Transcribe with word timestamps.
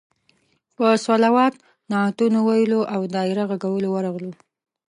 په 0.75 0.87
صلوات، 1.05 1.53
نعتونو 1.91 2.39
ویلو 2.47 2.81
او 2.93 3.01
دایره 3.15 3.43
غږولو 3.51 3.87
ورغلو. 3.91 4.31